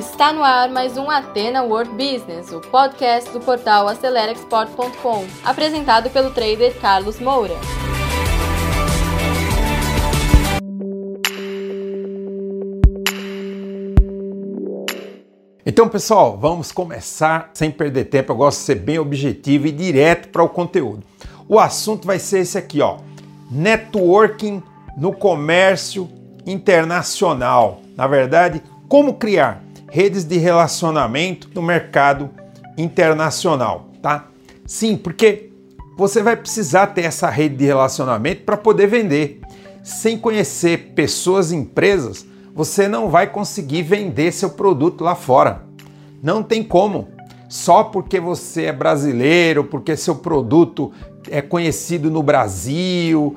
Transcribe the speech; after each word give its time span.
Está 0.00 0.32
no 0.32 0.42
ar 0.42 0.70
mais 0.70 0.96
um 0.96 1.10
Atena 1.10 1.62
World 1.62 1.90
Business, 1.90 2.50
o 2.52 2.58
podcast 2.58 3.30
do 3.32 3.38
portal 3.38 3.86
AceleraExport.com, 3.86 5.26
apresentado 5.44 6.08
pelo 6.08 6.30
trader 6.30 6.74
Carlos 6.80 7.20
Moura. 7.20 7.52
Então, 15.66 15.86
pessoal, 15.86 16.38
vamos 16.38 16.72
começar 16.72 17.50
sem 17.52 17.70
perder 17.70 18.06
tempo. 18.06 18.32
Eu 18.32 18.36
gosto 18.36 18.60
de 18.60 18.64
ser 18.64 18.76
bem 18.76 18.98
objetivo 18.98 19.66
e 19.66 19.70
direto 19.70 20.30
para 20.30 20.42
o 20.42 20.48
conteúdo. 20.48 21.02
O 21.46 21.58
assunto 21.58 22.06
vai 22.06 22.18
ser 22.18 22.38
esse 22.38 22.56
aqui, 22.56 22.80
ó: 22.80 23.00
networking 23.50 24.62
no 24.96 25.12
comércio 25.12 26.08
internacional. 26.46 27.82
Na 27.94 28.06
verdade, 28.06 28.62
como 28.88 29.14
criar 29.14 29.62
redes 29.90 30.24
de 30.24 30.38
relacionamento 30.38 31.50
no 31.54 31.60
mercado 31.60 32.30
internacional, 32.78 33.88
tá? 34.00 34.28
Sim, 34.64 34.96
porque 34.96 35.50
você 35.96 36.22
vai 36.22 36.36
precisar 36.36 36.88
ter 36.88 37.02
essa 37.02 37.28
rede 37.28 37.56
de 37.56 37.64
relacionamento 37.64 38.44
para 38.44 38.56
poder 38.56 38.86
vender. 38.86 39.40
Sem 39.82 40.16
conhecer 40.16 40.92
pessoas 40.94 41.52
e 41.52 41.56
empresas, 41.56 42.24
você 42.54 42.86
não 42.86 43.10
vai 43.10 43.26
conseguir 43.26 43.82
vender 43.82 44.32
seu 44.32 44.50
produto 44.50 45.02
lá 45.02 45.14
fora. 45.14 45.64
Não 46.22 46.42
tem 46.42 46.62
como. 46.62 47.08
Só 47.48 47.82
porque 47.82 48.20
você 48.20 48.64
é 48.64 48.72
brasileiro, 48.72 49.64
porque 49.64 49.96
seu 49.96 50.14
produto 50.14 50.92
é 51.28 51.42
conhecido 51.42 52.10
no 52.10 52.22
Brasil, 52.22 53.34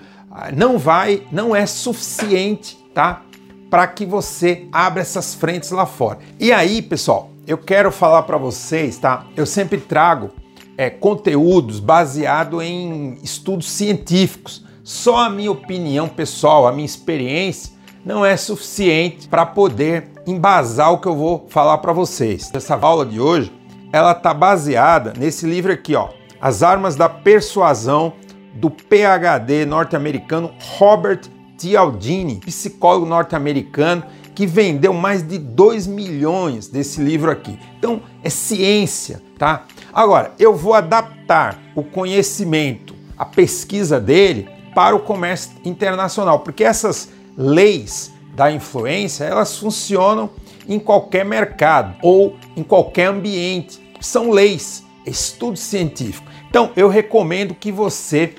não 0.56 0.78
vai, 0.78 1.24
não 1.32 1.56
é 1.56 1.66
suficiente, 1.66 2.78
tá? 2.94 3.24
Para 3.73 3.88
que 3.88 4.05
você 4.05 4.68
abra 4.72 5.02
essas 5.02 5.34
frentes 5.34 5.72
lá 5.72 5.88
fora. 5.88 6.20
E 6.39 6.52
aí, 6.52 6.80
pessoal, 6.80 7.31
eu 7.48 7.58
quero 7.58 7.92
falar 7.92 8.22
para 8.22 8.38
vocês, 8.38 9.00
tá? 9.00 9.25
Eu 9.36 9.48
sempre 9.48 9.80
trago 9.80 10.30
é, 10.78 10.92
conteúdos 10.92 11.80
baseados 11.80 12.61
em 12.61 13.17
estudos 13.23 13.72
científicos. 13.72 14.64
Só 14.83 15.25
a 15.25 15.28
minha 15.28 15.52
opinião 15.52 16.08
pessoal, 16.08 16.67
a 16.67 16.72
minha 16.72 16.86
experiência, 16.86 17.73
não 18.06 18.23
é 18.23 18.38
suficiente 18.38 19.28
para 19.28 19.44
poder 19.44 20.08
embasar 20.28 20.94
o 20.94 21.00
que 21.00 21.08
eu 21.08 21.16
vou 21.16 21.48
falar 21.50 21.80
para 21.80 21.94
vocês. 21.94 22.52
Essa 22.53 22.76
aula 22.76 23.03
de 23.03 23.20
hoje, 23.20 23.52
ela 23.92 24.14
tá 24.14 24.36
baseada 24.36 25.16
nesse 25.17 25.48
livro 25.48 25.73
aqui, 25.73 25.95
ó, 25.95 26.09
As 26.39 26.61
Armas 26.61 26.95
da 26.95 27.09
Persuasão 27.09 28.14
do 28.53 28.70
PhD 28.70 29.66
norte-americano 29.66 30.53
Robert 30.78 31.22
Cialdini, 31.58 32.36
psicólogo 32.38 33.06
norte-americano 33.06 34.04
que 34.34 34.48
vendeu 34.48 34.94
mais 34.94 35.22
de 35.22 35.38
2 35.38 35.88
milhões 35.88 36.68
desse 36.68 37.02
livro 37.02 37.30
aqui. 37.30 37.58
Então, 37.78 38.02
é 38.23 38.30
ciência, 38.30 39.22
tá? 39.38 39.66
Agora, 39.94 40.34
eu 40.40 40.56
vou 40.56 40.73
adaptar 40.73 41.62
o 41.76 41.84
conhecimento, 41.84 42.95
a 43.18 43.26
pesquisa 43.26 44.00
dele 44.00 44.50
para 44.73 44.95
o 44.95 45.00
comércio 45.00 45.52
internacional, 45.64 46.40
porque 46.40 46.64
essas 46.64 47.10
leis 47.38 48.12
da 48.36 48.52
influência, 48.52 49.26
elas 49.26 49.58
funcionam 49.58 50.30
em 50.67 50.80
qualquer 50.80 51.23
mercado 51.23 51.95
ou 52.02 52.36
em 52.58 52.64
qualquer 52.64 53.06
ambiente. 53.06 53.80
São 54.02 54.32
leis, 54.32 54.84
estudo 55.06 55.58
científico. 55.58 56.28
Então, 56.50 56.72
eu 56.76 56.88
recomendo 56.88 57.54
que 57.54 57.72
você 57.72 58.34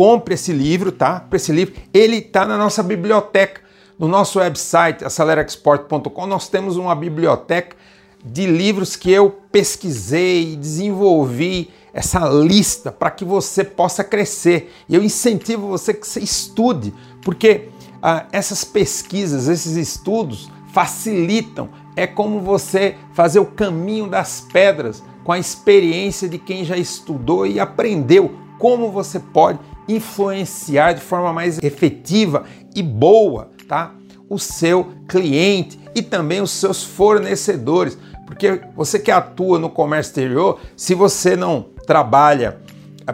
compre 0.00 0.32
esse 0.32 0.50
livro, 0.50 0.90
tá? 0.90 1.26
Esse 1.30 1.52
livro, 1.52 1.74
ele 1.92 2.16
está 2.16 2.46
na 2.46 2.56
nossa 2.56 2.82
biblioteca, 2.82 3.60
no 3.98 4.08
nosso 4.08 4.38
website 4.38 5.04
acelerexport.com. 5.04 6.26
Nós 6.26 6.48
temos 6.48 6.78
uma 6.78 6.94
biblioteca 6.94 7.76
de 8.24 8.46
livros 8.46 8.96
que 8.96 9.12
eu 9.12 9.28
pesquisei, 9.52 10.56
desenvolvi 10.56 11.68
essa 11.92 12.26
lista 12.30 12.90
para 12.90 13.10
que 13.10 13.26
você 13.26 13.62
possa 13.62 14.02
crescer. 14.02 14.72
E 14.88 14.94
eu 14.94 15.04
incentivo 15.04 15.68
você 15.68 15.92
que 15.92 16.08
você 16.08 16.20
estude, 16.20 16.94
porque 17.22 17.68
ah, 18.02 18.24
essas 18.32 18.64
pesquisas, 18.64 19.48
esses 19.48 19.76
estudos 19.76 20.50
facilitam. 20.72 21.68
É 21.94 22.06
como 22.06 22.40
você 22.40 22.96
fazer 23.12 23.38
o 23.38 23.44
caminho 23.44 24.06
das 24.06 24.40
pedras 24.50 25.02
com 25.22 25.32
a 25.32 25.38
experiência 25.38 26.26
de 26.26 26.38
quem 26.38 26.64
já 26.64 26.78
estudou 26.78 27.46
e 27.46 27.60
aprendeu 27.60 28.34
como 28.58 28.90
você 28.90 29.18
pode 29.18 29.58
influenciar 29.94 30.92
de 30.92 31.00
forma 31.00 31.32
mais 31.32 31.58
efetiva 31.62 32.44
e 32.74 32.82
boa, 32.82 33.50
tá? 33.68 33.94
O 34.28 34.38
seu 34.38 34.92
cliente 35.08 35.78
e 35.94 36.02
também 36.02 36.40
os 36.40 36.50
seus 36.50 36.82
fornecedores, 36.84 37.98
porque 38.26 38.60
você 38.76 38.98
que 38.98 39.10
atua 39.10 39.58
no 39.58 39.68
comércio 39.68 40.10
exterior, 40.10 40.60
se 40.76 40.94
você 40.94 41.34
não 41.36 41.66
trabalha 41.86 42.58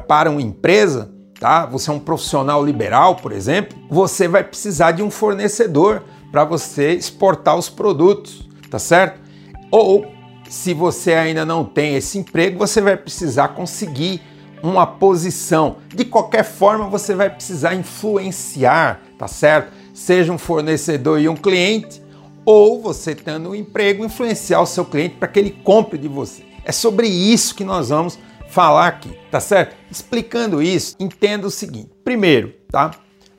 para 0.07 0.31
uma 0.31 0.43
empresa, 0.43 1.11
tá? 1.41 1.65
Você 1.67 1.91
é 1.91 1.93
um 1.93 1.99
profissional 1.99 2.65
liberal, 2.65 3.17
por 3.17 3.33
exemplo, 3.33 3.79
você 3.89 4.29
vai 4.29 4.45
precisar 4.45 4.93
de 4.93 5.03
um 5.03 5.11
fornecedor 5.11 6.03
para 6.31 6.45
você 6.45 6.93
exportar 6.93 7.57
os 7.57 7.69
produtos, 7.69 8.49
tá 8.71 8.79
certo? 8.79 9.21
Ou 9.71 10.07
se 10.49 10.75
você 10.75 11.15
ainda 11.15 11.45
não 11.45 11.65
tem 11.65 11.97
esse 11.97 12.19
emprego, 12.19 12.59
você 12.59 12.81
vai 12.81 12.97
precisar 12.97 13.49
conseguir 13.49 14.21
uma 14.63 14.87
posição. 14.87 15.77
De 15.95 16.05
qualquer 16.05 16.45
forma, 16.45 16.89
você 16.89 17.15
vai 17.15 17.31
precisar 17.31 17.75
influenciar, 17.75 19.01
tá 19.19 19.29
certo? 19.29 19.73
Seja 19.95 20.33
um 20.33 20.39
fornecedor 20.39 21.21
e 21.21 21.29
um 21.29 21.37
cliente, 21.37 22.03
ou 22.45 22.81
você 22.81 23.15
tendo 23.15 23.51
um 23.51 23.55
emprego, 23.55 24.05
influenciar 24.05 24.61
o 24.61 24.67
seu 24.67 24.85
cliente 24.85 25.17
para 25.17 25.29
que 25.29 25.39
ele 25.39 25.51
compre 25.51 25.99
de 25.99 26.09
você. 26.09 26.45
É 26.65 26.73
sobre 26.73 27.09
isso 27.09 27.55
que 27.55 27.65
nós 27.65 27.89
vamos 27.89 28.19
falar 28.49 28.89
aqui, 28.89 29.11
tá 29.31 29.41
certo? 29.41 29.75
Explicando 29.91 30.63
isso, 30.63 30.97
entenda 30.99 31.47
o 31.47 31.51
seguinte. 31.51 31.91
Primeiro, 32.05 32.55
tá? 32.71 32.93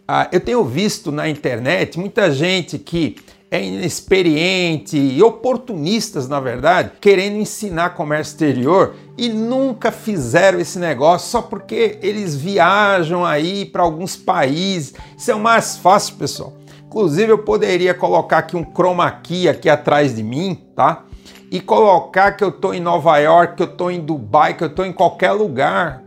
Ah, 0.08 0.30
eu 0.32 0.40
tenho 0.40 0.64
visto 0.64 1.12
na 1.12 1.28
internet 1.28 2.00
muita 2.00 2.32
gente 2.32 2.80
que 2.80 3.18
é 3.50 3.64
inexperiente 3.64 4.98
e 4.98 5.24
oportunistas, 5.24 6.28
na 6.28 6.40
verdade, 6.40 6.92
querendo 7.00 7.38
ensinar 7.38 7.92
comércio 7.92 8.34
exterior 8.34 8.96
e 9.18 9.30
nunca 9.30 9.92
fizeram 9.92 10.60
esse 10.60 10.78
negócio 10.78 11.30
só 11.30 11.42
porque 11.42 11.98
eles 12.02 12.36
viajam 12.36 13.26
aí 13.26 13.66
para 13.66 13.84
alguns 13.84 14.18
países. 14.18 14.94
Isso 15.18 15.32
é 15.32 15.36
o 15.36 15.40
mais 15.40 15.78
fácil, 15.78 16.16
pessoal. 16.16 16.54
Inclusive, 16.86 17.32
eu 17.32 17.38
poderia 17.40 17.94
colocar 17.94 18.40
aqui 18.40 18.58
um 18.58 18.66
chroma 18.66 19.10
key 19.12 19.48
aqui 19.48 19.70
atrás 19.70 20.16
de 20.16 20.24
mim, 20.24 20.62
tá? 20.76 21.04
E 21.50 21.62
colocar 21.62 22.34
que 22.34 22.44
eu 22.44 22.50
estou 22.50 22.74
em 22.74 22.82
Nova 22.82 23.18
York, 23.18 23.56
que 23.56 23.64
eu 23.64 23.68
estou 23.68 23.90
em 23.90 24.02
Dubai, 24.02 24.56
que 24.56 24.64
eu 24.64 24.68
estou 24.68 24.86
em 24.86 24.92
qualquer 24.92 25.32
lugar. 25.32 26.04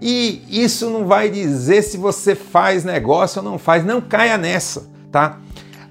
E 0.00 0.42
isso 0.48 0.90
não 0.90 1.06
vai 1.06 1.28
dizer 1.28 1.82
se 1.82 1.96
você 1.96 2.34
faz 2.34 2.84
negócio 2.84 3.42
ou 3.42 3.48
não 3.48 3.58
faz. 3.58 3.84
Não 3.84 4.00
caia 4.00 4.38
nessa, 4.38 4.88
tá? 5.10 5.38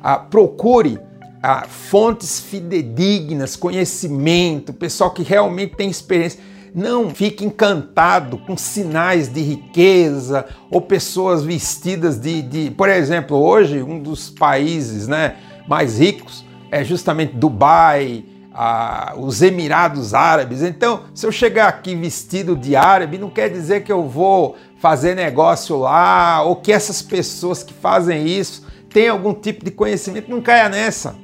Ah, 0.03 0.17
procure 0.17 0.99
ah, 1.41 1.65
fontes 1.67 2.41
fidedignas, 2.41 3.55
conhecimento, 3.55 4.73
pessoal 4.73 5.11
que 5.11 5.23
realmente 5.23 5.75
tem 5.75 5.89
experiência. 5.89 6.41
Não 6.75 7.09
fique 7.11 7.45
encantado 7.45 8.37
com 8.39 8.57
sinais 8.57 9.31
de 9.31 9.41
riqueza 9.41 10.45
ou 10.69 10.81
pessoas 10.81 11.43
vestidas 11.43 12.19
de, 12.19 12.41
de, 12.41 12.71
por 12.71 12.89
exemplo, 12.89 13.37
hoje 13.37 13.81
um 13.81 14.01
dos 14.01 14.29
países 14.29 15.07
né, 15.07 15.35
mais 15.67 15.99
ricos 15.99 16.43
é 16.71 16.83
justamente 16.83 17.35
Dubai, 17.35 18.25
ah, 18.53 19.13
os 19.17 19.41
Emirados 19.41 20.13
Árabes. 20.13 20.63
Então, 20.63 21.03
se 21.13 21.25
eu 21.25 21.31
chegar 21.31 21.67
aqui 21.67 21.95
vestido 21.95 22.55
de 22.55 22.75
árabe, 22.75 23.17
não 23.17 23.29
quer 23.29 23.49
dizer 23.49 23.83
que 23.83 23.91
eu 23.91 24.07
vou 24.07 24.55
fazer 24.79 25.15
negócio 25.15 25.77
lá 25.77 26.41
ou 26.41 26.55
que 26.55 26.71
essas 26.71 27.01
pessoas 27.01 27.63
que 27.63 27.73
fazem 27.73 28.27
isso 28.27 28.72
tem 28.93 29.09
algum 29.09 29.33
tipo 29.33 29.65
de 29.65 29.71
conhecimento, 29.71 30.29
não 30.29 30.41
caia 30.41 30.69
nessa. 30.69 31.15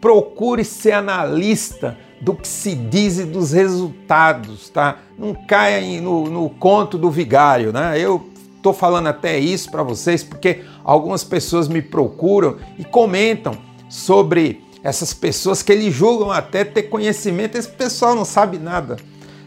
Procure 0.00 0.64
ser 0.64 0.92
analista 0.92 1.98
do 2.20 2.34
que 2.34 2.46
se 2.46 2.74
diz 2.74 3.18
e 3.18 3.24
dos 3.24 3.52
resultados, 3.52 4.68
tá? 4.70 4.98
Não 5.18 5.34
caia 5.34 6.00
no, 6.00 6.30
no 6.30 6.48
conto 6.48 6.96
do 6.96 7.10
vigário, 7.10 7.72
né? 7.72 7.98
Eu 7.98 8.28
estou 8.56 8.72
falando 8.72 9.08
até 9.08 9.38
isso 9.38 9.70
para 9.70 9.82
vocês 9.82 10.22
porque 10.22 10.62
algumas 10.84 11.24
pessoas 11.24 11.68
me 11.68 11.82
procuram 11.82 12.56
e 12.78 12.84
comentam 12.84 13.56
sobre 13.88 14.64
essas 14.82 15.12
pessoas 15.12 15.62
que 15.62 15.72
eles 15.72 15.92
julgam 15.92 16.30
até 16.30 16.64
ter 16.64 16.84
conhecimento, 16.84 17.56
esse 17.56 17.68
pessoal 17.68 18.14
não 18.14 18.24
sabe 18.24 18.58
nada. 18.58 18.96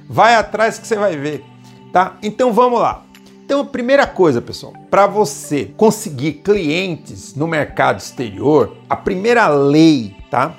Vai 0.07 0.35
atrás 0.35 0.77
que 0.77 0.85
você 0.85 0.95
vai 0.95 1.15
ver, 1.15 1.43
tá? 1.91 2.17
Então 2.21 2.51
vamos 2.51 2.79
lá. 2.79 3.05
Então, 3.51 3.59
a 3.59 3.65
primeira 3.65 4.07
coisa, 4.07 4.41
pessoal, 4.41 4.71
para 4.89 5.05
você 5.05 5.65
conseguir 5.75 6.35
clientes 6.35 7.35
no 7.35 7.45
mercado 7.45 7.99
exterior, 7.99 8.77
a 8.89 8.95
primeira 8.95 9.45
lei, 9.49 10.15
tá? 10.29 10.55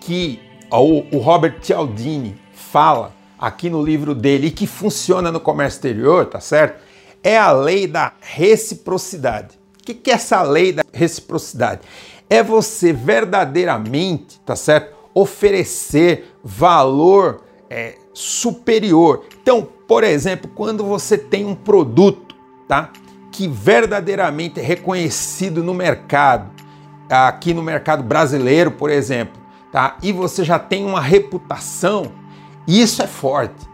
Que 0.00 0.40
o, 0.72 1.18
Robert 1.18 1.58
Cialdini 1.60 2.34
fala 2.54 3.12
aqui 3.38 3.68
no 3.68 3.84
livro 3.84 4.14
dele 4.14 4.46
e 4.46 4.50
que 4.50 4.66
funciona 4.66 5.30
no 5.30 5.38
comércio 5.38 5.76
exterior, 5.76 6.24
tá 6.24 6.40
certo? 6.40 6.82
É 7.22 7.36
a 7.36 7.52
lei 7.52 7.86
da 7.86 8.14
reciprocidade. 8.22 9.58
O 9.78 9.84
que, 9.84 10.10
é 10.10 10.14
essa 10.14 10.40
lei 10.40 10.72
da 10.72 10.82
reciprocidade? 10.94 11.82
É 12.30 12.42
você 12.42 12.90
verdadeiramente, 12.90 14.40
tá 14.46 14.56
certo? 14.56 14.96
oferecer 15.12 16.34
valor 16.42 17.42
é, 17.68 17.96
superior. 18.14 19.26
Então, 19.42 19.68
por 19.86 20.04
exemplo, 20.04 20.50
quando 20.54 20.84
você 20.84 21.18
tem 21.18 21.44
um 21.44 21.54
produto, 21.54 22.29
tá? 22.70 22.92
Que 23.32 23.48
verdadeiramente 23.48 24.60
é 24.60 24.62
reconhecido 24.62 25.60
no 25.60 25.74
mercado, 25.74 26.52
aqui 27.08 27.52
no 27.52 27.64
mercado 27.64 28.04
brasileiro, 28.04 28.70
por 28.70 28.90
exemplo, 28.90 29.42
tá? 29.72 29.96
E 30.00 30.12
você 30.12 30.44
já 30.44 30.56
tem 30.56 30.84
uma 30.84 31.00
reputação, 31.00 32.12
isso 32.68 33.02
é 33.02 33.08
forte. 33.08 33.68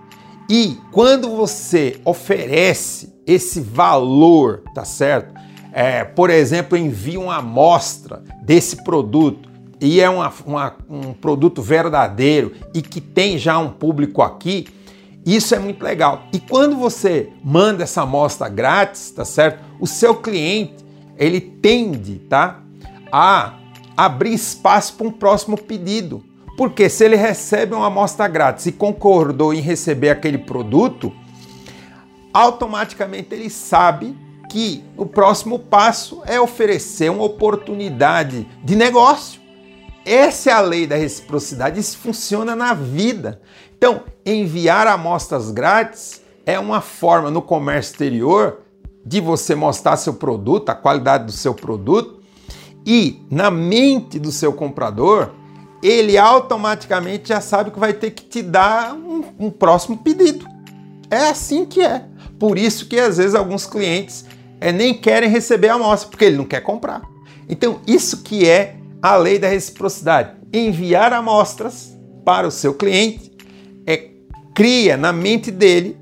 E 0.49 0.79
quando 0.91 1.29
você 1.37 2.01
oferece 2.07 3.13
esse 3.27 3.61
valor, 3.61 4.63
tá 4.75 4.87
certo? 4.87 5.35
É, 5.75 6.03
por 6.03 6.31
exemplo, 6.31 6.79
envia 6.79 7.21
uma 7.21 7.37
amostra 7.37 8.25
desse 8.43 8.83
produto 8.83 9.47
e 9.79 10.01
é 10.01 10.09
uma, 10.09 10.33
uma, 10.47 10.75
um 10.89 11.13
produto 11.13 11.61
verdadeiro 11.61 12.55
e 12.73 12.81
que 12.81 13.03
tem 13.03 13.37
já 13.37 13.59
um 13.59 13.69
público 13.69 14.23
aqui, 14.23 14.67
isso 15.35 15.55
é 15.55 15.59
muito 15.59 15.83
legal. 15.83 16.29
E 16.33 16.39
quando 16.39 16.77
você 16.77 17.33
manda 17.43 17.83
essa 17.83 18.03
amostra 18.03 18.49
grátis, 18.49 19.11
tá 19.11 19.25
certo? 19.25 19.65
O 19.81 19.87
seu 19.87 20.15
cliente, 20.15 20.77
ele 21.17 21.41
tende, 21.41 22.21
tá? 22.29 22.61
A 23.11 23.55
abrir 23.97 24.35
espaço 24.35 24.95
para 24.95 25.09
um 25.09 25.11
próximo 25.11 25.57
pedido. 25.57 26.23
Porque 26.57 26.89
se 26.89 27.05
ele 27.05 27.17
recebe 27.17 27.75
uma 27.75 27.89
amostra 27.89 28.29
grátis 28.29 28.67
e 28.67 28.73
concordou 28.73 29.53
em 29.53 29.61
receber 29.61 30.11
aquele 30.11 30.39
produto, 30.39 31.13
automaticamente 32.33 33.35
ele 33.35 33.51
sabe 33.51 34.17
que 34.49 34.85
o 34.97 35.05
próximo 35.05 35.59
passo 35.59 36.23
é 36.25 36.41
oferecer 36.41 37.11
uma 37.11 37.25
oportunidade 37.25 38.47
de 38.63 38.77
negócio. 38.77 39.41
Essa 40.05 40.51
é 40.51 40.53
a 40.53 40.61
lei 40.61 40.87
da 40.87 40.95
reciprocidade, 40.95 41.81
isso 41.81 41.99
funciona 41.99 42.55
na 42.55 42.73
vida. 42.73 43.41
Então, 43.77 44.03
enviar 44.25 44.87
amostras 44.87 45.51
grátis 45.51 46.23
é 46.45 46.59
uma 46.59 46.81
forma 46.81 47.31
no 47.31 47.43
comércio 47.43 47.93
exterior 47.93 48.61
de 49.05 49.21
você 49.21 49.55
mostrar 49.55 49.97
seu 49.97 50.15
produto, 50.15 50.71
a 50.71 50.75
qualidade 50.75 51.27
do 51.27 51.33
seu 51.33 51.55
produto, 51.55 52.21
e 52.85 53.23
na 53.31 53.51
mente 53.51 54.19
do 54.19 54.33
seu 54.33 54.53
comprador, 54.53 55.31
ele 55.83 56.17
automaticamente 56.17 57.29
já 57.29 57.41
sabe 57.41 57.71
que 57.71 57.79
vai 57.79 57.93
ter 57.93 58.13
que 58.13 58.25
te 58.25 58.43
dar 58.43 58.95
um, 58.95 59.25
um 59.39 59.51
próximo 59.51 59.99
pedido. 59.99 60.47
É 61.11 61.29
assim 61.29 61.65
que 61.67 61.83
é. 61.83 62.05
Por 62.39 62.59
isso 62.59 62.87
que 62.87 62.99
às 62.99 63.19
vezes 63.19 63.35
alguns 63.35 63.67
clientes 63.67 64.25
é, 64.61 64.73
nem 64.73 64.95
querem 64.95 65.29
receber 65.29 65.69
a 65.69 65.75
amostra, 65.75 66.09
porque 66.09 66.25
ele 66.25 66.37
não 66.37 66.45
quer 66.45 66.61
comprar. 66.61 67.03
Então, 67.49 67.81
isso 67.87 68.23
que 68.23 68.49
é 68.49 68.77
a 69.01 69.17
lei 69.17 69.39
da 69.39 69.49
reciprocidade. 69.49 70.33
Enviar 70.53 71.13
amostras 71.13 71.97
para 72.25 72.49
o 72.49 72.51
seu 72.51 72.75
cliente 72.75 73.26
cria 74.57 74.97
na 74.97 75.13
mente 75.13 75.53
dele, 75.53 75.97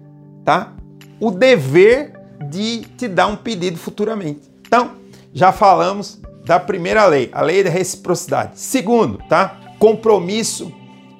tá? 0.45 0.73
O 1.21 1.31
dever 1.31 2.13
de 2.49 2.83
te 2.97 3.09
dar 3.09 3.27
um 3.27 3.37
pedido 3.37 3.77
futuramente. 3.77 4.43
Então, 4.67 4.93
já 5.33 5.53
falamos 5.53 6.23
da 6.47 6.61
primeira 6.61 7.05
lei, 7.05 7.29
a 7.33 7.43
lei 7.43 7.65
da 7.65 7.69
reciprocidade. 7.69 8.61
Segundo, 8.61 9.19
tá? 9.29 9.61
compromisso 9.85 10.73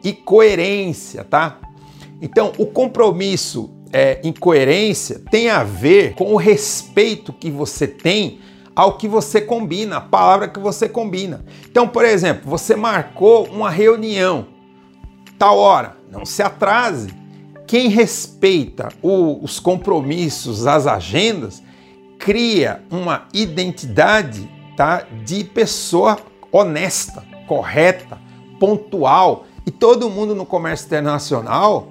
e 0.03 0.13
coerência, 0.13 1.23
tá? 1.23 1.59
Então, 2.23 2.53
o 2.57 2.65
compromisso 2.65 3.71
é, 3.93 4.21
em 4.25 4.33
coerência 4.33 5.21
tem 5.31 5.51
a 5.51 5.63
ver 5.63 6.15
com 6.15 6.33
o 6.33 6.37
respeito 6.37 7.31
que 7.31 7.51
você 7.51 7.87
tem 7.87 8.39
ao 8.75 8.97
que 8.97 9.07
você 9.07 9.41
combina, 9.41 9.99
a 9.99 10.01
palavra 10.01 10.49
que 10.49 10.59
você 10.59 10.89
combina. 10.89 11.45
Então, 11.71 11.87
por 11.87 12.07
exemplo, 12.07 12.49
você 12.49 12.75
marcou 12.75 13.47
uma 13.49 13.69
reunião, 13.69 14.47
tal 15.39 15.59
hora, 15.59 15.97
não 16.11 16.25
se 16.25 16.43
atrase. 16.43 17.24
Quem 17.67 17.89
respeita 17.89 18.89
o, 19.03 19.43
os 19.43 19.59
compromissos, 19.59 20.67
as 20.67 20.87
agendas, 20.87 21.63
cria 22.19 22.83
uma 22.91 23.27
identidade 23.33 24.49
tá, 24.77 25.07
de 25.25 25.45
pessoa 25.45 26.19
honesta, 26.53 27.25
correta, 27.47 28.19
pontual. 28.59 29.47
E 29.67 29.71
todo 29.71 30.11
mundo 30.11 30.35
no 30.35 30.45
comércio 30.45 30.87
internacional 30.87 31.89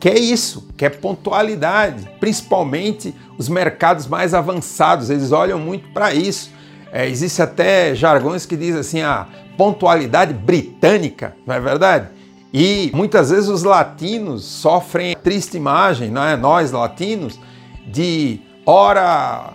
quer 0.00 0.18
isso, 0.18 0.68
quer 0.76 0.98
pontualidade, 0.98 2.08
principalmente 2.18 3.14
os 3.38 3.48
mercados 3.48 4.06
mais 4.06 4.34
avançados, 4.34 5.10
eles 5.10 5.30
olham 5.30 5.58
muito 5.58 5.88
para 5.90 6.12
isso. 6.12 6.50
É, 6.90 7.08
existe 7.08 7.40
até 7.40 7.94
jargões 7.94 8.44
que 8.44 8.56
dizem 8.56 8.80
assim 8.80 9.00
a 9.00 9.28
pontualidade 9.56 10.34
britânica, 10.34 11.36
não 11.46 11.54
é 11.54 11.60
verdade? 11.60 12.08
E 12.52 12.90
muitas 12.94 13.30
vezes 13.30 13.48
os 13.48 13.62
latinos 13.62 14.44
sofrem 14.44 15.16
triste 15.16 15.56
imagem, 15.56 16.10
não 16.10 16.22
é? 16.22 16.36
Nós 16.36 16.70
latinos, 16.70 17.40
de 17.86 18.40
hora 18.66 19.54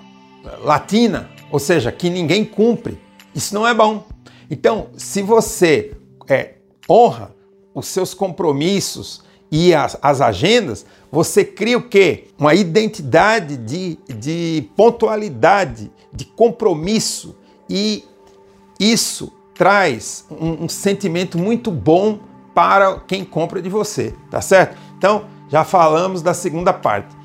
latina, 0.64 1.30
ou 1.52 1.60
seja, 1.60 1.92
que 1.92 2.10
ninguém 2.10 2.44
cumpre. 2.44 3.00
Isso 3.36 3.54
não 3.54 3.68
é 3.68 3.74
bom. 3.74 4.06
Então, 4.50 4.88
se 4.98 5.22
você 5.22 5.96
é, 6.28 6.56
honra 6.90 7.36
os 7.74 7.88
seus 7.88 8.14
compromissos 8.14 9.24
e 9.52 9.74
as, 9.74 9.98
as 10.02 10.20
agendas, 10.20 10.86
você 11.12 11.46
cria 11.46 11.78
o 11.78 11.84
quê? 11.84 12.26
Uma 12.38 12.56
identidade 12.56 13.56
de, 13.58 13.98
de 14.08 14.70
pontualidade, 14.76 15.92
de 16.12 16.26
compromisso 16.26 17.36
e 17.70 18.04
isso 18.80 19.32
traz 19.54 20.26
um, 20.30 20.66
um 20.66 20.70
sentimento 20.70 21.38
muito 21.38 21.72
bom 21.72 22.20
para 22.58 23.00
quem 23.06 23.24
compra 23.24 23.62
de 23.62 23.70
você, 23.70 24.16
tá 24.32 24.42
certo? 24.42 24.76
Então, 24.98 25.26
já 25.48 25.64
falamos 25.64 26.24
da 26.24 26.34
segunda 26.34 26.74
parte. 26.74 27.16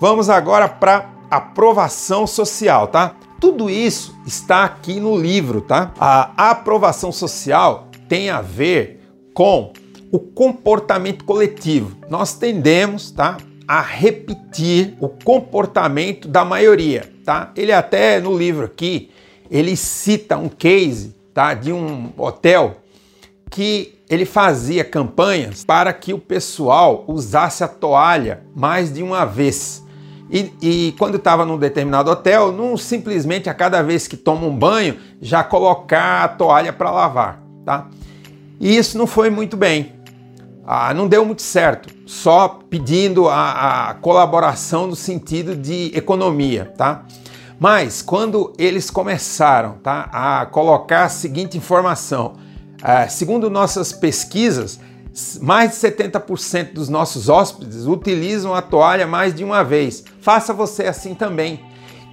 Vamos 0.00 0.28
agora 0.28 0.68
para 0.68 1.12
aprovação 1.30 2.26
social, 2.26 2.88
tá? 2.88 3.14
Tudo 3.40 3.70
isso 3.70 4.18
está 4.26 4.64
aqui 4.64 4.98
no 4.98 5.16
livro, 5.16 5.60
tá? 5.60 5.92
A 5.96 6.50
aprovação 6.50 7.12
social 7.12 7.86
tem 8.08 8.30
a 8.30 8.40
ver 8.40 9.00
com 9.32 9.72
o 10.10 10.18
comportamento 10.18 11.24
coletivo. 11.24 11.96
Nós 12.10 12.34
tendemos, 12.34 13.12
tá, 13.12 13.36
a 13.68 13.80
repetir 13.80 14.96
o 15.00 15.08
comportamento 15.08 16.26
da 16.26 16.44
maioria, 16.44 17.08
tá? 17.24 17.52
Ele 17.54 17.70
até 17.70 18.18
no 18.18 18.36
livro 18.36 18.64
aqui, 18.64 19.08
ele 19.48 19.76
cita 19.76 20.36
um 20.36 20.48
case, 20.48 21.14
tá, 21.32 21.54
de 21.54 21.72
um 21.72 22.12
hotel 22.18 22.78
que 23.48 23.97
ele 24.08 24.24
fazia 24.24 24.84
campanhas 24.84 25.64
para 25.64 25.92
que 25.92 26.14
o 26.14 26.18
pessoal 26.18 27.04
usasse 27.06 27.62
a 27.62 27.68
toalha 27.68 28.42
mais 28.54 28.92
de 28.92 29.02
uma 29.02 29.24
vez. 29.24 29.84
E, 30.30 30.52
e 30.60 30.94
quando 30.98 31.16
estava 31.16 31.44
num 31.44 31.58
determinado 31.58 32.10
hotel, 32.10 32.52
não 32.52 32.76
simplesmente 32.76 33.48
a 33.48 33.54
cada 33.54 33.82
vez 33.82 34.06
que 34.06 34.16
toma 34.16 34.46
um 34.46 34.56
banho 34.56 34.96
já 35.20 35.42
colocar 35.42 36.24
a 36.24 36.28
toalha 36.28 36.72
para 36.72 36.90
lavar, 36.90 37.42
tá? 37.64 37.88
E 38.60 38.76
isso 38.76 38.98
não 38.98 39.06
foi 39.06 39.30
muito 39.30 39.56
bem. 39.56 39.94
Ah, 40.66 40.92
não 40.92 41.08
deu 41.08 41.24
muito 41.24 41.40
certo, 41.40 41.88
só 42.04 42.60
pedindo 42.68 43.26
a, 43.26 43.88
a 43.88 43.94
colaboração 43.94 44.86
no 44.86 44.94
sentido 44.94 45.56
de 45.56 45.90
economia, 45.94 46.72
tá? 46.76 47.04
Mas 47.58 48.02
quando 48.02 48.52
eles 48.58 48.90
começaram 48.90 49.78
tá, 49.82 50.10
a 50.12 50.46
colocar 50.46 51.04
a 51.04 51.08
seguinte 51.08 51.56
informação, 51.56 52.34
ah, 52.82 53.08
segundo 53.08 53.50
nossas 53.50 53.92
pesquisas, 53.92 54.78
mais 55.40 55.70
de 55.70 55.76
70% 55.76 56.72
dos 56.72 56.88
nossos 56.88 57.28
hóspedes 57.28 57.86
utilizam 57.86 58.54
a 58.54 58.62
toalha 58.62 59.06
mais 59.06 59.34
de 59.34 59.42
uma 59.42 59.64
vez. 59.64 60.04
Faça 60.20 60.52
você 60.52 60.84
assim 60.84 61.14
também. 61.14 61.60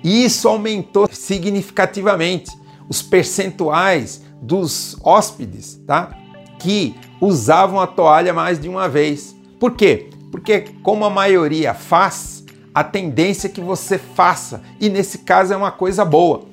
E 0.03 0.25
isso 0.25 0.47
aumentou 0.47 1.07
significativamente 1.11 2.51
os 2.89 3.01
percentuais 3.01 4.21
dos 4.41 4.97
hóspedes, 5.03 5.79
tá? 5.85 6.15
que 6.59 6.95
usavam 7.21 7.79
a 7.79 7.87
toalha 7.87 8.33
mais 8.33 8.59
de 8.59 8.67
uma 8.67 8.87
vez. 8.87 9.35
Por 9.59 9.71
quê? 9.73 10.09
Porque, 10.31 10.61
como 10.83 11.05
a 11.05 11.09
maioria 11.09 11.73
faz, 11.73 12.43
a 12.73 12.83
tendência 12.83 13.47
é 13.47 13.49
que 13.49 13.61
você 13.61 13.97
faça, 13.97 14.61
e 14.79 14.89
nesse 14.89 15.19
caso 15.19 15.53
é 15.53 15.57
uma 15.57 15.71
coisa 15.71 16.03
boa. 16.03 16.43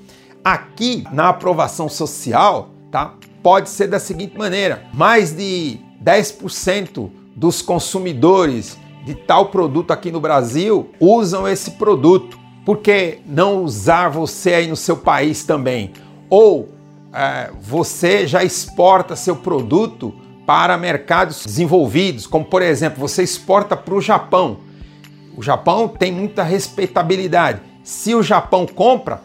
Aqui 0.45 1.05
na 1.13 1.31
aprovação 1.31 1.89
social, 1.89 2.71
tá? 2.91 3.15
Pode 3.43 3.69
ser 3.71 3.89
da 3.89 3.99
seguinte 3.99 4.37
maneira: 4.37 4.85
mais 4.93 5.33
de 5.33 5.81
10% 6.03 7.11
dos 7.35 7.63
consumidores 7.63 8.79
de 9.05 9.15
tal 9.15 9.47
produto 9.47 9.91
aqui 9.91 10.11
no 10.13 10.21
Brasil 10.21 10.91
usam 11.01 11.49
esse 11.49 11.73
produto. 11.73 12.39
Por 12.65 12.79
que 12.79 13.19
não 13.27 13.65
usar 13.65 14.09
você 14.09 14.55
aí 14.55 14.69
no 14.69 14.77
seu 14.77 14.97
país 14.97 15.45
também? 15.45 15.93
Ou 16.31 16.69
é, 17.13 17.51
você 17.61 18.27
já 18.27 18.45
exporta 18.45 19.17
seu 19.17 19.35
produto 19.35 20.15
para 20.47 20.79
mercados 20.79 21.45
desenvolvidos, 21.45 22.27
como 22.27 22.45
por 22.45 22.63
exemplo, 22.63 23.01
você 23.01 23.23
exporta 23.23 23.77
para 23.77 23.95
o 23.95 24.01
Japão. 24.01 24.59
O 25.37 25.43
Japão 25.43 25.89
tem 25.89 26.13
muita 26.13 26.43
respeitabilidade. 26.43 27.61
Se 27.83 28.15
o 28.15 28.23
Japão 28.23 28.67
compra, 28.67 29.21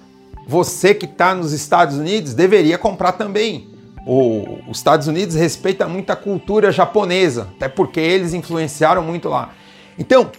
você 0.48 0.94
que 0.96 1.06
está 1.06 1.36
nos 1.36 1.52
Estados 1.52 1.98
Unidos 1.98 2.34
deveria 2.34 2.78
comprar 2.78 3.12
também. 3.12 3.77
O, 4.10 4.62
os 4.70 4.78
Estados 4.78 5.06
Unidos 5.08 5.36
respeita 5.36 5.86
muito 5.86 6.10
a 6.12 6.16
cultura 6.16 6.72
japonesa, 6.72 7.50
até 7.58 7.68
porque 7.68 8.00
eles 8.00 8.34
influenciaram 8.34 9.04
muito 9.04 9.28
lá. 9.28 9.54
Então, 10.00 10.32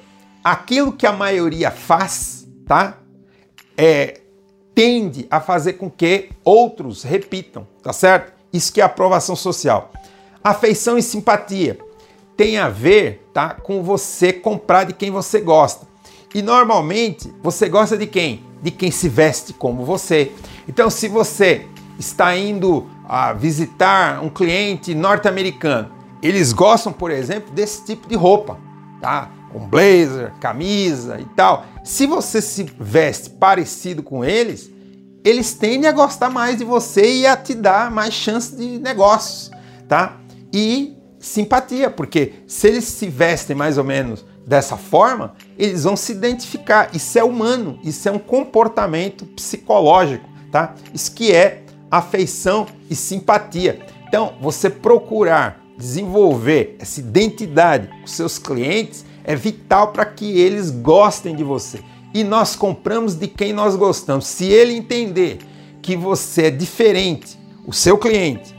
aquilo 0.43 0.91
que 0.91 1.07
a 1.07 1.13
maioria 1.13 1.71
faz, 1.71 2.49
tá? 2.67 2.97
É, 3.77 4.23
tende 4.75 5.27
a 5.31 5.39
fazer 5.39 5.75
com 5.75 5.91
que 5.91 6.31
outros 6.43 7.03
repitam, 7.03 7.67
tá 7.83 7.93
certo? 7.93 8.33
Isso 8.51 8.73
que 8.73 8.81
é 8.81 8.85
aprovação 8.85 9.37
social. 9.37 9.93
Afeição 10.43 10.97
e 10.97 11.03
simpatia 11.03 11.79
tem 12.39 12.57
a 12.57 12.71
ver, 12.71 13.29
tá, 13.35 13.51
com 13.51 13.83
você 13.83 14.33
comprar 14.33 14.85
de 14.85 14.95
quem 14.95 15.11
você 15.11 15.41
gosta. 15.41 15.87
E 16.35 16.41
normalmente 16.41 17.31
você 17.43 17.69
gosta 17.69 17.99
de 17.99 18.07
quem? 18.07 18.43
De 18.63 18.71
quem 18.71 18.91
se 18.91 19.11
veste 19.11 19.53
como 19.53 19.85
você. 19.85 20.33
Então, 20.67 20.89
se 20.89 21.07
você 21.07 21.67
está 21.99 22.37
indo 22.37 22.87
a 23.09 23.33
visitar 23.33 24.23
um 24.23 24.29
cliente 24.29 24.95
norte-americano, 24.95 25.91
eles 26.23 26.53
gostam, 26.53 26.93
por 26.93 27.11
exemplo, 27.11 27.53
desse 27.53 27.85
tipo 27.85 28.09
de 28.09 28.15
roupa, 28.15 28.59
tá? 29.01 29.31
Com 29.53 29.61
blazer, 29.61 30.33
camisa 30.41 31.21
e 31.21 31.25
tal. 31.25 31.65
Se 31.85 32.07
você 32.07 32.41
se 32.43 32.65
veste 32.79 33.31
parecido 33.31 34.03
com 34.03 34.25
eles, 34.25 34.71
eles 35.25 35.55
tendem 35.55 35.89
a 35.89 35.93
gostar 35.93 36.31
mais 36.31 36.59
de 36.59 36.65
você 36.65 37.21
e 37.21 37.27
a 37.27 37.37
te 37.37 37.55
dar 37.55 37.91
mais 37.91 38.15
chance 38.15 38.55
de 38.55 38.79
negócios, 38.79 39.51
tá? 39.89 40.17
E 40.53 40.97
simpatia, 41.19 41.91
porque 41.91 42.35
se 42.47 42.69
eles 42.69 42.85
se 42.85 43.09
vestem 43.09 43.57
mais 43.57 43.79
ou 43.79 43.85
menos 43.85 44.25
dessa 44.47 44.77
forma, 44.77 45.35
eles 45.59 45.85
vão 45.85 45.97
se 45.97 46.13
identificar. 46.13 46.91
Isso 46.95 47.19
é 47.19 47.25
humano, 47.25 47.79
isso 47.83 48.09
é 48.09 48.13
um 48.13 48.19
comportamento 48.19 49.27
psicológico, 49.27 50.29
tá? 50.51 50.75
Isso 50.95 51.13
que 51.13 51.33
é 51.33 51.65
afeição 51.91 52.67
e 52.91 52.95
simpatia. 52.95 53.81
Então, 54.07 54.35
você 54.41 54.71
procurar 54.71 55.63
desenvolver 55.77 56.77
essa 56.79 56.99
identidade 56.99 57.89
com 58.01 58.07
seus 58.07 58.39
clientes 58.39 59.05
é 59.23 59.37
vital 59.37 59.93
para 59.93 60.05
que 60.05 60.39
eles 60.39 60.71
gostem 60.71 61.37
de 61.37 61.45
você. 61.45 61.81
E 62.13 62.25
nós 62.25 62.57
compramos 62.57 63.15
de 63.15 63.29
quem 63.29 63.53
nós 63.53 63.77
gostamos. 63.77 64.27
Se 64.27 64.47
ele 64.47 64.75
entender 64.75 65.39
que 65.83 65.97
você 65.97 66.47
é 66.47 66.51
diferente, 66.51 67.39
o 67.67 67.73
seu 67.73 67.99
cliente, 67.99 68.55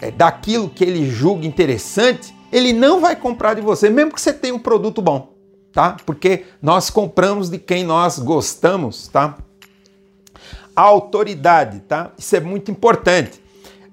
é 0.00 0.10
daquilo 0.10 0.70
que 0.70 0.84
ele 0.84 1.10
julga 1.10 1.46
interessante, 1.46 2.34
ele 2.52 2.72
não 2.72 3.00
vai 3.00 3.16
comprar 3.16 3.54
de 3.54 3.60
você, 3.60 3.90
mesmo 3.90 4.12
que 4.12 4.20
você 4.20 4.32
tenha 4.32 4.54
um 4.54 4.58
produto 4.58 5.02
bom, 5.02 5.34
tá? 5.72 5.96
Porque 6.06 6.44
nós 6.60 6.90
compramos 6.90 7.50
de 7.50 7.58
quem 7.58 7.84
nós 7.84 8.18
gostamos, 8.18 9.08
tá? 9.08 9.38
Autoridade, 10.74 11.80
tá? 11.80 12.12
Isso 12.18 12.34
é 12.34 12.40
muito 12.40 12.70
importante. 12.70 13.40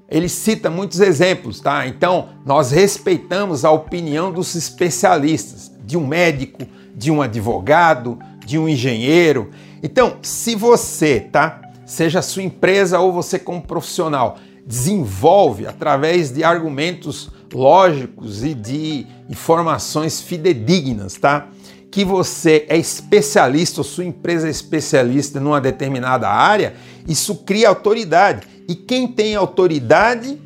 Ele 0.09 0.27
cita 0.27 0.69
muitos 0.69 0.99
exemplos, 0.99 1.59
tá? 1.59 1.85
Então, 1.87 2.29
nós 2.45 2.71
respeitamos 2.71 3.63
a 3.63 3.71
opinião 3.71 4.31
dos 4.31 4.55
especialistas, 4.55 5.71
de 5.83 5.97
um 5.97 6.07
médico, 6.07 6.63
de 6.95 7.11
um 7.11 7.21
advogado, 7.21 8.17
de 8.45 8.57
um 8.57 8.67
engenheiro. 8.67 9.51
Então, 9.83 10.17
se 10.21 10.55
você, 10.55 11.19
tá? 11.19 11.61
Seja 11.85 12.21
sua 12.21 12.43
empresa 12.43 12.99
ou 12.99 13.11
você 13.11 13.37
como 13.37 13.61
profissional, 13.61 14.37
desenvolve 14.65 15.65
através 15.65 16.31
de 16.31 16.43
argumentos 16.43 17.29
lógicos 17.53 18.43
e 18.43 18.53
de 18.53 19.07
informações 19.29 20.21
fidedignas, 20.21 21.15
tá? 21.15 21.47
Que 21.91 22.05
você 22.05 22.65
é 22.69 22.77
especialista 22.77 23.81
ou 23.81 23.83
sua 23.83 24.05
empresa 24.05 24.47
é 24.47 24.51
especialista 24.51 25.39
numa 25.39 25.59
determinada 25.59 26.29
área, 26.29 26.75
isso 27.07 27.35
cria 27.35 27.69
autoridade. 27.69 28.47
E 28.67 28.75
quem 28.75 29.07
tem 29.07 29.35
autoridade 29.35 30.39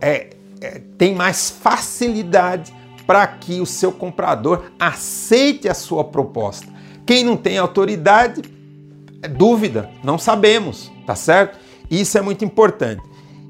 é, 0.00 0.30
é, 0.60 0.82
tem 0.98 1.14
mais 1.14 1.50
facilidade 1.50 2.74
para 3.06 3.26
que 3.26 3.60
o 3.60 3.66
seu 3.66 3.90
comprador 3.90 4.66
aceite 4.78 5.68
a 5.68 5.74
sua 5.74 6.04
proposta. 6.04 6.68
Quem 7.06 7.24
não 7.24 7.36
tem 7.36 7.58
autoridade, 7.58 8.42
é 9.22 9.28
dúvida, 9.28 9.90
não 10.04 10.18
sabemos, 10.18 10.92
tá 11.06 11.16
certo? 11.16 11.58
Isso 11.90 12.16
é 12.16 12.20
muito 12.20 12.44
importante. 12.44 13.02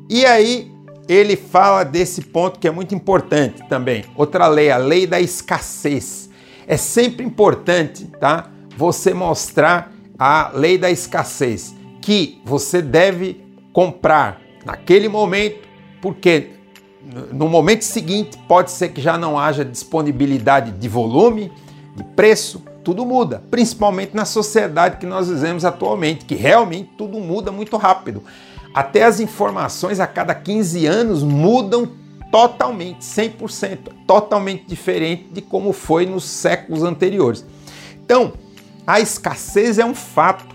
E 0.09 0.25
aí 0.25 0.73
ele 1.09 1.37
fala 1.37 1.85
desse 1.85 2.23
ponto 2.23 2.59
que 2.59 2.69
é 2.69 2.71
muito 2.71 2.95
importante 2.95 3.63
também. 3.69 4.05
Outra 4.17 4.47
lei, 4.47 4.71
a 4.71 4.77
lei 4.77 5.07
da 5.07 5.21
escassez. 5.21 6.30
É 6.71 6.77
sempre 6.77 7.27
importante, 7.27 8.05
tá? 8.21 8.49
Você 8.77 9.13
mostrar 9.13 9.93
a 10.17 10.53
lei 10.55 10.79
da 10.79 10.89
escassez, 10.89 11.75
que 12.01 12.41
você 12.45 12.81
deve 12.81 13.45
comprar 13.73 14.41
naquele 14.65 15.09
momento, 15.09 15.67
porque 16.01 16.51
no 17.33 17.49
momento 17.49 17.83
seguinte 17.83 18.39
pode 18.47 18.71
ser 18.71 18.91
que 18.91 19.01
já 19.01 19.19
não 19.19 19.37
haja 19.37 19.65
disponibilidade 19.65 20.71
de 20.71 20.89
volume, 20.89 21.51
de 21.97 22.05
preço, 22.05 22.63
tudo 22.85 23.05
muda, 23.05 23.43
principalmente 23.51 24.15
na 24.15 24.25
sociedade 24.25 24.99
que 24.99 25.07
nós 25.07 25.29
vivemos 25.29 25.65
atualmente, 25.65 26.25
que 26.25 26.37
realmente 26.37 26.93
tudo 26.97 27.19
muda 27.19 27.51
muito 27.51 27.77
rápido. 27.77 28.23
Até 28.73 29.03
as 29.03 29.19
informações 29.19 29.99
a 29.99 30.07
cada 30.07 30.37
15 30.37 30.87
anos 30.87 31.25
mudam 31.25 31.99
totalmente, 32.31 33.01
100%, 33.01 33.91
totalmente 34.07 34.65
diferente 34.67 35.29
de 35.33 35.41
como 35.41 35.73
foi 35.73 36.07
nos 36.07 36.25
séculos 36.25 36.83
anteriores. 36.83 37.45
Então, 38.05 38.33
a 38.87 39.01
escassez 39.01 39.79
é 39.79 39.85
um 39.85 39.95
fato 39.95 40.55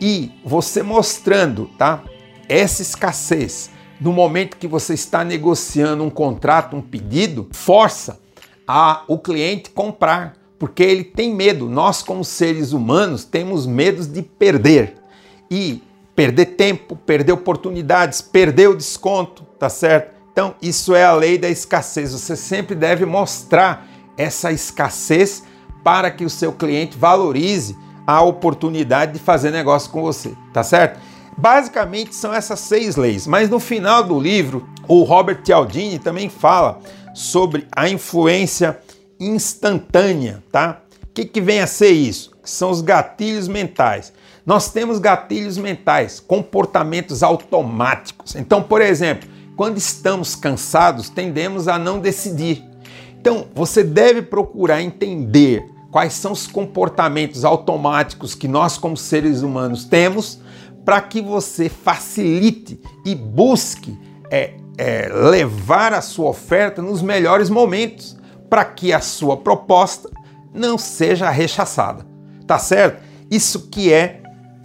e 0.00 0.32
você 0.44 0.82
mostrando, 0.82 1.70
tá? 1.78 2.02
Essa 2.48 2.82
escassez 2.82 3.70
no 4.00 4.12
momento 4.12 4.56
que 4.56 4.66
você 4.66 4.94
está 4.94 5.24
negociando 5.24 6.04
um 6.04 6.10
contrato, 6.10 6.76
um 6.76 6.82
pedido, 6.82 7.48
força 7.52 8.20
a 8.66 9.04
o 9.08 9.18
cliente 9.18 9.70
comprar, 9.70 10.36
porque 10.58 10.82
ele 10.82 11.04
tem 11.04 11.32
medo. 11.34 11.68
Nós 11.68 12.02
como 12.02 12.24
seres 12.24 12.72
humanos 12.72 13.24
temos 13.24 13.66
medos 13.66 14.06
de 14.06 14.22
perder. 14.22 14.96
E 15.50 15.82
perder 16.14 16.46
tempo, 16.46 16.96
perder 16.96 17.32
oportunidades, 17.32 18.20
perder 18.20 18.68
o 18.68 18.76
desconto, 18.76 19.42
tá 19.58 19.68
certo? 19.68 20.13
Então, 20.34 20.56
isso 20.60 20.96
é 20.96 21.04
a 21.04 21.12
lei 21.12 21.38
da 21.38 21.48
escassez. 21.48 22.12
Você 22.12 22.34
sempre 22.34 22.74
deve 22.74 23.06
mostrar 23.06 23.86
essa 24.18 24.50
escassez 24.50 25.44
para 25.84 26.10
que 26.10 26.24
o 26.24 26.30
seu 26.30 26.52
cliente 26.52 26.98
valorize 26.98 27.78
a 28.04 28.20
oportunidade 28.20 29.12
de 29.12 29.20
fazer 29.20 29.52
negócio 29.52 29.92
com 29.92 30.02
você, 30.02 30.34
tá 30.52 30.64
certo? 30.64 30.98
Basicamente 31.38 32.16
são 32.16 32.34
essas 32.34 32.58
seis 32.58 32.96
leis, 32.96 33.28
mas 33.28 33.48
no 33.48 33.60
final 33.60 34.02
do 34.02 34.18
livro, 34.18 34.68
o 34.88 35.04
Robert 35.04 35.40
Cialdini 35.44 36.00
também 36.00 36.28
fala 36.28 36.80
sobre 37.14 37.68
a 37.70 37.88
influência 37.88 38.76
instantânea, 39.20 40.42
tá? 40.50 40.80
O 41.04 41.14
que, 41.14 41.24
que 41.24 41.40
vem 41.40 41.60
a 41.60 41.66
ser 41.68 41.90
isso? 41.90 42.32
São 42.42 42.70
os 42.70 42.80
gatilhos 42.80 43.46
mentais. 43.46 44.12
Nós 44.44 44.72
temos 44.72 44.98
gatilhos 44.98 45.56
mentais, 45.56 46.18
comportamentos 46.18 47.22
automáticos. 47.22 48.34
Então, 48.34 48.60
por 48.60 48.82
exemplo, 48.82 49.28
quando 49.56 49.78
estamos 49.78 50.34
cansados, 50.34 51.08
tendemos 51.08 51.68
a 51.68 51.78
não 51.78 52.00
decidir. 52.00 52.64
Então, 53.18 53.46
você 53.54 53.82
deve 53.82 54.22
procurar 54.22 54.82
entender 54.82 55.64
quais 55.90 56.12
são 56.12 56.32
os 56.32 56.46
comportamentos 56.46 57.44
automáticos 57.44 58.34
que 58.34 58.48
nós, 58.48 58.76
como 58.76 58.96
seres 58.96 59.42
humanos, 59.42 59.84
temos 59.84 60.40
para 60.84 61.00
que 61.00 61.22
você 61.22 61.68
facilite 61.68 62.80
e 63.04 63.14
busque 63.14 63.98
é, 64.30 64.54
é, 64.76 65.08
levar 65.08 65.94
a 65.94 66.00
sua 66.00 66.28
oferta 66.28 66.82
nos 66.82 67.00
melhores 67.00 67.48
momentos, 67.48 68.16
para 68.50 68.64
que 68.64 68.92
a 68.92 69.00
sua 69.00 69.36
proposta 69.36 70.10
não 70.52 70.76
seja 70.76 71.30
rechaçada. 71.30 72.06
Tá 72.46 72.58
certo? 72.58 73.02
Isso 73.30 73.68
que 73.68 73.92
é 73.92 74.22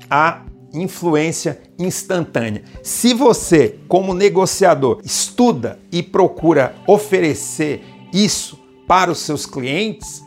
a 0.09 0.41
influência 0.73 1.61
instantânea. 1.77 2.63
Se 2.83 3.13
você, 3.13 3.79
como 3.87 4.13
negociador, 4.13 5.01
estuda 5.03 5.79
e 5.91 6.03
procura 6.03 6.75
oferecer 6.87 7.83
isso 8.13 8.59
para 8.87 9.11
os 9.11 9.19
seus 9.19 9.45
clientes, 9.45 10.23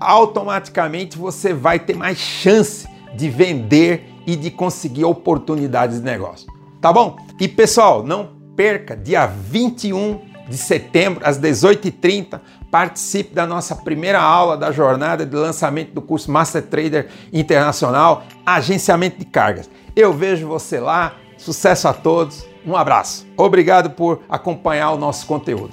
automaticamente 0.00 1.18
você 1.18 1.52
vai 1.52 1.78
ter 1.78 1.96
mais 1.96 2.18
chance 2.18 2.86
de 3.14 3.28
vender 3.28 4.04
e 4.26 4.36
de 4.36 4.50
conseguir 4.50 5.04
oportunidades 5.04 5.98
de 5.98 6.04
negócio. 6.04 6.46
Tá 6.80 6.92
bom? 6.92 7.16
E 7.40 7.48
pessoal, 7.48 8.02
não 8.02 8.30
perca 8.54 8.96
dia 8.96 9.26
21 9.26 10.20
de 10.48 10.56
setembro 10.56 11.20
às 11.24 11.38
18h30 11.38 12.40
participe 12.70 13.34
da 13.34 13.46
nossa 13.46 13.74
primeira 13.74 14.20
aula 14.20 14.56
da 14.56 14.70
jornada 14.70 15.24
de 15.24 15.34
lançamento 15.34 15.92
do 15.92 16.02
curso 16.02 16.30
Master 16.30 16.62
Trader 16.62 17.08
Internacional, 17.32 18.24
agenciamento 18.44 19.18
de 19.18 19.24
cargas. 19.24 19.70
Eu 19.96 20.12
vejo 20.12 20.46
você 20.46 20.78
lá. 20.78 21.14
Sucesso 21.36 21.88
a 21.88 21.92
todos. 21.92 22.46
Um 22.66 22.76
abraço. 22.76 23.26
Obrigado 23.36 23.90
por 23.90 24.22
acompanhar 24.28 24.90
o 24.90 24.98
nosso 24.98 25.26
conteúdo. 25.26 25.72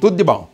Tudo 0.00 0.16
de 0.16 0.24
bom. 0.24 0.53